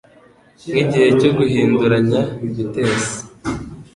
nk 0.69 0.75
igihe 0.81 1.07
cyo 1.19 1.29
guhinduranya 1.37 2.21
vitesi 2.55 3.17